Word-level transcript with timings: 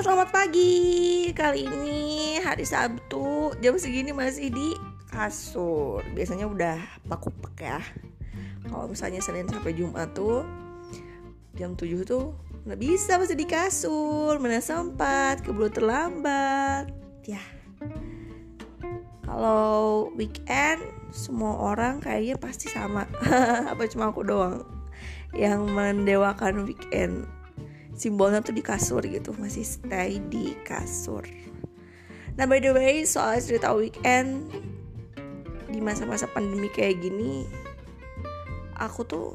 Selamat 0.00 0.32
pagi. 0.32 1.28
Kali 1.36 1.68
ini 1.68 2.40
hari 2.40 2.64
Sabtu 2.64 3.52
Jam 3.60 3.76
segini 3.76 4.16
masih 4.16 4.48
di 4.48 4.72
kasur. 5.12 6.00
Biasanya 6.16 6.48
udah 6.48 6.80
pakupek 7.04 7.68
ya. 7.68 7.84
Kalau 8.64 8.88
misalnya 8.88 9.20
Senin 9.20 9.44
sampai 9.44 9.76
Jumat 9.76 10.16
tuh 10.16 10.48
Jam 11.52 11.76
7 11.76 12.08
tuh 12.08 12.32
Nggak 12.64 12.80
bisa 12.80 13.20
masih 13.20 13.36
di 13.36 13.44
kasur. 13.44 14.40
Mana 14.40 14.64
sempat 14.64 15.44
Keburu 15.44 15.68
terlambat. 15.68 16.88
Ya. 17.28 17.44
Kalau 19.28 20.08
weekend 20.16 20.80
Semua 21.12 21.76
orang 21.76 22.00
kayaknya 22.00 22.40
pasti 22.40 22.72
sama. 22.72 23.04
Apa 23.76 23.84
cuma 23.84 24.08
aku 24.08 24.24
doang 24.24 24.64
Yang 25.36 25.60
mendewakan 25.68 26.64
weekend 26.64 27.28
simbolnya 27.94 28.40
tuh 28.40 28.54
di 28.54 28.62
kasur 28.62 29.02
gitu 29.04 29.34
masih 29.36 29.66
stay 29.66 30.22
di 30.30 30.54
kasur. 30.66 31.26
Nah 32.38 32.44
by 32.46 32.62
the 32.62 32.70
way 32.70 33.02
soal 33.04 33.36
cerita 33.42 33.74
weekend 33.74 34.48
di 35.70 35.78
masa-masa 35.78 36.26
pandemi 36.30 36.66
kayak 36.70 36.98
gini 36.98 37.46
aku 38.78 39.06
tuh 39.06 39.26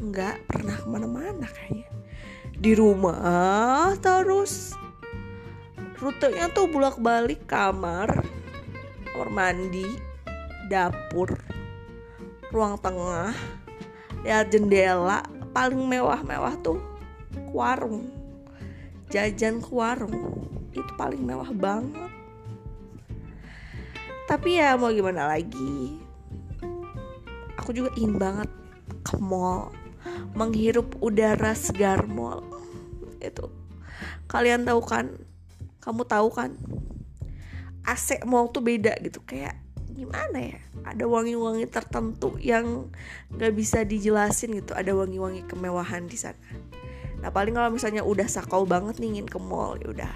nggak 0.00 0.46
pernah 0.48 0.76
ke 0.78 0.86
mana-mana 0.86 1.46
kayaknya. 1.48 1.88
Di 2.52 2.72
rumah 2.78 3.96
terus 3.98 4.76
rutenya 6.02 6.50
tuh 6.50 6.66
bolak-balik 6.66 7.46
kamar 7.46 8.26
kamar 9.14 9.28
mandi 9.30 9.86
dapur 10.66 11.30
ruang 12.50 12.74
tengah 12.82 13.30
ya 14.26 14.42
jendela 14.42 15.22
paling 15.54 15.78
mewah-mewah 15.78 16.58
tuh 16.58 16.91
warung. 17.52 18.08
Jajan 19.12 19.60
ke 19.60 19.70
warung. 19.70 20.48
Itu 20.72 20.92
paling 20.96 21.20
mewah 21.20 21.52
banget. 21.52 22.12
Tapi 24.24 24.56
ya 24.56 24.80
mau 24.80 24.88
gimana 24.88 25.28
lagi? 25.28 26.00
Aku 27.60 27.76
juga 27.76 27.92
ingin 28.00 28.16
banget 28.16 28.48
ke 29.04 29.20
mall. 29.20 29.68
Menghirup 30.32 30.96
udara 31.04 31.52
segar 31.52 32.08
mall. 32.08 32.40
Itu. 33.20 33.52
Kalian 34.32 34.64
tahu 34.64 34.80
kan? 34.80 35.12
Kamu 35.84 36.08
tahu 36.08 36.32
kan? 36.32 36.56
AC 37.84 38.24
mall 38.24 38.48
tuh 38.48 38.64
beda 38.64 38.96
gitu. 39.04 39.20
Kayak 39.28 39.60
gimana 39.92 40.56
ya? 40.56 40.58
Ada 40.88 41.04
wangi-wangi 41.04 41.68
tertentu 41.68 42.40
yang 42.40 42.88
nggak 43.28 43.52
bisa 43.52 43.84
dijelasin 43.84 44.56
gitu. 44.56 44.72
Ada 44.72 44.96
wangi-wangi 44.96 45.44
kemewahan 45.44 46.08
di 46.08 46.16
sana 46.16 46.40
Nah 47.22 47.30
paling 47.30 47.54
kalau 47.54 47.70
misalnya 47.70 48.02
udah 48.02 48.26
sakau 48.26 48.66
banget 48.66 48.98
nih 48.98 49.16
ingin 49.16 49.28
ke 49.30 49.38
mall 49.38 49.78
ya 49.78 49.94
udah 49.94 50.14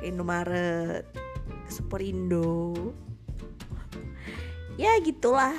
ke 0.00 0.08
Indomaret, 0.08 1.04
ke 1.44 1.70
Superindo. 1.70 2.72
Ya 4.80 4.96
gitulah. 5.04 5.52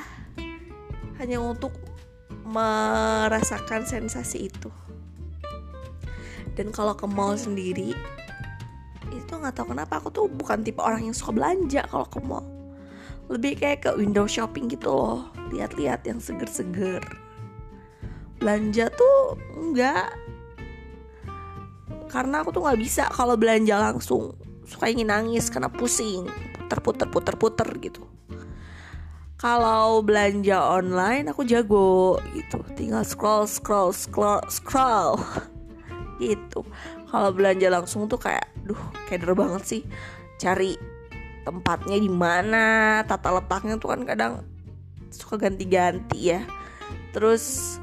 Hanya 1.22 1.38
untuk 1.38 1.78
merasakan 2.42 3.86
sensasi 3.86 4.50
itu. 4.50 4.74
Dan 6.58 6.74
kalau 6.74 6.98
ke 6.98 7.06
mall 7.06 7.38
sendiri 7.38 7.94
itu 9.14 9.32
nggak 9.32 9.54
tahu 9.54 9.78
kenapa 9.78 10.02
aku 10.02 10.10
tuh 10.10 10.26
bukan 10.26 10.66
tipe 10.66 10.82
orang 10.82 11.06
yang 11.06 11.16
suka 11.16 11.38
belanja 11.38 11.86
kalau 11.86 12.10
ke 12.10 12.18
mall. 12.26 12.44
Lebih 13.30 13.62
kayak 13.62 13.86
ke 13.86 13.90
window 13.94 14.26
shopping 14.26 14.66
gitu 14.66 14.90
loh. 14.90 15.30
Lihat-lihat 15.54 16.10
yang 16.10 16.18
seger-seger. 16.18 17.06
Belanja 18.42 18.90
tuh 18.90 19.38
enggak 19.54 20.10
karena 22.12 22.44
aku 22.44 22.52
tuh 22.52 22.68
nggak 22.68 22.80
bisa 22.80 23.08
kalau 23.08 23.40
belanja 23.40 23.80
langsung. 23.80 24.36
Suka 24.68 24.92
ingin 24.92 25.08
nangis 25.08 25.48
karena 25.48 25.72
pusing. 25.72 26.28
Puter 26.68 26.80
puter 26.84 27.08
puter 27.08 27.36
puter 27.40 27.70
gitu. 27.80 28.04
Kalau 29.40 30.06
belanja 30.06 30.62
online 30.62 31.32
aku 31.32 31.48
jago 31.48 32.22
gitu. 32.36 32.62
Tinggal 32.78 33.08
scroll 33.08 33.48
scroll 33.50 33.96
scroll 33.96 34.44
scroll. 34.52 35.18
Gitu. 36.22 36.62
Kalau 37.10 37.34
belanja 37.34 37.66
langsung 37.74 38.06
tuh 38.06 38.22
kayak 38.22 38.46
duh 38.62 38.78
keder 39.10 39.34
banget 39.34 39.66
sih. 39.66 39.82
Cari 40.38 40.78
tempatnya 41.42 41.98
di 41.98 42.06
mana 42.14 43.02
tata 43.10 43.34
letaknya 43.34 43.82
tuh 43.82 43.98
kan 43.98 44.06
kadang 44.06 44.34
suka 45.10 45.42
ganti-ganti 45.42 46.38
ya. 46.38 46.46
Terus 47.10 47.81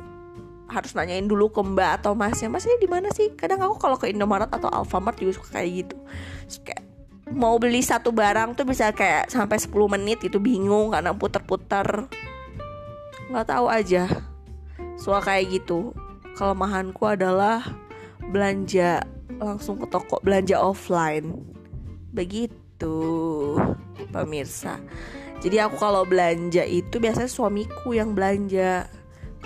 harus 0.69 0.93
nanyain 0.93 1.25
dulu 1.25 1.49
ke 1.49 1.61
mbak 1.65 2.05
atau 2.05 2.12
masnya 2.12 2.53
masnya 2.53 2.77
di 2.77 2.89
mana 2.89 3.09
sih? 3.11 3.33
Kadang 3.33 3.65
aku 3.65 3.81
kalau 3.81 3.97
ke 3.97 4.12
Indomaret 4.12 4.53
atau 4.53 4.69
Alfamart 4.69 5.17
juga 5.17 5.41
suka 5.41 5.61
kayak 5.61 5.71
gitu. 5.84 5.97
Terus 6.45 6.59
kayak 6.65 6.83
mau 7.33 7.56
beli 7.56 7.81
satu 7.81 8.12
barang 8.12 8.56
tuh 8.56 8.65
bisa 8.69 8.93
kayak 8.93 9.33
sampai 9.33 9.61
10 9.61 9.73
menit 9.89 10.21
itu 10.25 10.37
bingung 10.37 10.93
karena 10.93 11.17
puter-puter. 11.17 12.09
Nggak 13.33 13.47
tahu 13.49 13.67
aja. 13.69 14.05
Suka 15.01 15.25
kayak 15.25 15.61
gitu. 15.61 15.97
Kelemahanku 16.37 17.03
adalah 17.09 17.65
belanja 18.28 19.03
langsung 19.41 19.81
ke 19.81 19.87
toko 19.89 20.21
belanja 20.21 20.61
offline. 20.61 21.33
Begitu 22.12 22.97
pemirsa. 24.12 24.81
Jadi 25.39 25.57
aku 25.62 25.78
kalau 25.78 26.03
belanja 26.03 26.67
itu 26.67 26.99
biasanya 26.99 27.31
suamiku 27.31 27.95
yang 27.95 28.11
belanja 28.11 28.91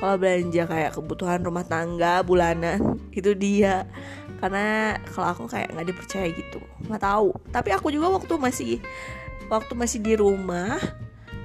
kalau 0.02 0.18
belanja 0.18 0.66
kayak 0.66 0.98
kebutuhan 0.98 1.46
rumah 1.46 1.62
tangga 1.62 2.26
bulanan 2.26 2.98
itu 3.14 3.38
dia. 3.38 3.86
Karena 4.42 4.98
kalau 5.14 5.30
aku 5.30 5.42
kayak 5.46 5.70
nggak 5.70 5.94
dipercaya 5.94 6.26
gitu 6.34 6.58
nggak 6.90 7.06
tahu. 7.06 7.30
Tapi 7.54 7.70
aku 7.70 7.94
juga 7.94 8.10
waktu 8.10 8.34
masih 8.34 8.82
waktu 9.46 9.78
masih 9.78 10.02
di 10.02 10.18
rumah 10.18 10.82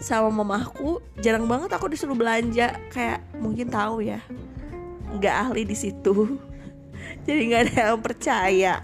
sama 0.01 0.34
mamaku 0.34 1.06
jarang 1.22 1.45
banget 1.45 1.69
aku 1.69 1.85
disuruh 1.85 2.18
belanja. 2.18 2.81
Kayak 2.90 3.22
mungkin 3.38 3.69
tahu 3.69 4.01
ya 4.01 4.25
nggak 5.13 5.35
ahli 5.38 5.62
di 5.62 5.78
situ. 5.78 6.41
Jadi 7.29 7.53
nggak 7.53 7.62
ada 7.62 7.94
yang 7.94 8.01
percaya 8.01 8.81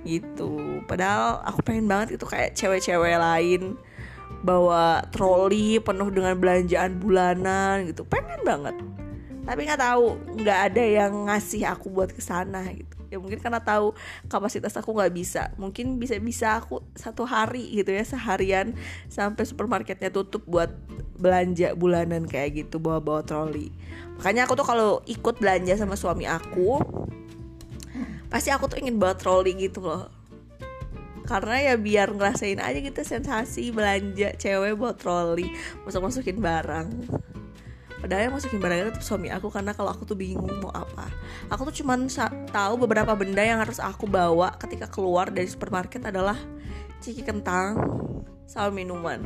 gitu. 0.00 0.80
Padahal 0.88 1.44
aku 1.44 1.60
pengen 1.60 1.92
banget 1.92 2.16
itu 2.16 2.24
kayak 2.24 2.56
cewek-cewek 2.56 3.20
lain 3.20 3.76
bawa 4.42 5.02
troli 5.10 5.82
penuh 5.82 6.08
dengan 6.12 6.38
belanjaan 6.38 6.98
bulanan 7.00 7.90
gitu. 7.90 8.06
Pengen 8.06 8.40
banget. 8.46 8.76
Tapi 9.48 9.60
nggak 9.64 9.80
tahu 9.80 10.04
nggak 10.44 10.58
ada 10.72 10.82
yang 10.84 11.12
ngasih 11.26 11.64
aku 11.64 11.88
buat 11.88 12.12
ke 12.12 12.20
sana 12.20 12.68
gitu. 12.72 12.96
Ya 13.08 13.16
mungkin 13.16 13.40
karena 13.40 13.64
tahu 13.64 13.96
kapasitas 14.28 14.76
aku 14.76 14.92
nggak 14.92 15.12
bisa. 15.16 15.56
Mungkin 15.56 15.96
bisa 15.96 16.20
bisa 16.20 16.60
aku 16.60 16.84
satu 16.92 17.24
hari 17.24 17.64
gitu 17.72 17.88
ya 17.88 18.04
seharian 18.04 18.76
sampai 19.08 19.48
supermarketnya 19.48 20.12
tutup 20.12 20.44
buat 20.44 20.68
belanja 21.16 21.72
bulanan 21.72 22.28
kayak 22.28 22.68
gitu 22.68 22.76
bawa 22.76 23.00
bawa 23.00 23.20
troli. 23.24 23.72
Makanya 24.20 24.44
aku 24.44 24.54
tuh 24.60 24.68
kalau 24.68 25.00
ikut 25.08 25.40
belanja 25.40 25.80
sama 25.80 25.96
suami 25.96 26.28
aku 26.28 26.84
pasti 28.28 28.52
aku 28.52 28.68
tuh 28.68 28.76
ingin 28.76 29.00
bawa 29.00 29.16
troli 29.16 29.56
gitu 29.56 29.80
loh 29.80 30.17
karena 31.28 31.60
ya 31.60 31.74
biar 31.76 32.08
ngerasain 32.16 32.56
aja 32.56 32.78
gitu 32.80 33.04
sensasi 33.04 33.68
belanja 33.68 34.32
cewek 34.40 34.80
buat 34.80 34.96
troli. 34.96 35.52
Masuk 35.84 36.08
masukin 36.08 36.40
barang. 36.40 36.88
Padahal 38.00 38.30
yang 38.30 38.34
masukin 38.34 38.62
barang 38.62 38.96
itu 38.96 39.02
suami 39.04 39.28
aku 39.28 39.52
karena 39.52 39.76
kalau 39.76 39.92
aku 39.92 40.08
tuh 40.08 40.16
bingung 40.16 40.56
mau 40.64 40.72
apa. 40.72 41.12
Aku 41.52 41.68
tuh 41.68 41.84
cuman 41.84 42.08
tahu 42.48 42.74
beberapa 42.80 43.12
benda 43.12 43.44
yang 43.44 43.60
harus 43.60 43.76
aku 43.76 44.08
bawa 44.08 44.56
ketika 44.56 44.88
keluar 44.88 45.28
dari 45.28 45.50
supermarket 45.50 46.08
adalah 46.08 46.40
ciki 47.04 47.20
kentang 47.20 47.76
sama 48.48 48.72
minuman. 48.72 49.20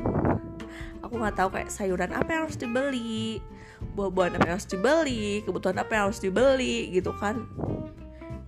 Aku 1.06 1.22
nggak 1.22 1.38
tahu 1.38 1.48
kayak 1.54 1.70
sayuran 1.70 2.10
apa 2.10 2.28
yang 2.34 2.42
harus 2.50 2.58
dibeli 2.58 3.38
buah-buahan 3.94 4.40
apa 4.40 4.44
yang 4.48 4.56
harus 4.56 4.70
dibeli 4.70 5.44
kebutuhan 5.44 5.76
apa 5.78 5.90
yang 5.94 6.02
harus 6.08 6.20
dibeli 6.24 6.90
gitu 6.90 7.12
kan. 7.14 7.46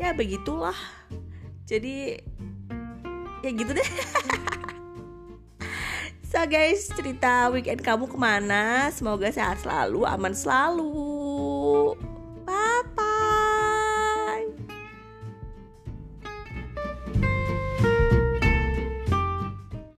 Ya 0.01 0.11
begitulah. 0.17 0.75
Jadi 1.69 2.21
ya 3.45 3.53
gitu 3.53 3.73
deh 3.77 3.91
So 6.35 6.43
guys, 6.51 6.91
cerita 6.91 7.47
weekend 7.55 7.79
kamu 7.79 8.11
ke 8.11 8.19
mana? 8.19 8.91
Semoga 8.91 9.31
sehat 9.31 9.63
selalu, 9.63 10.03
aman 10.03 10.35
selalu. 10.35 11.14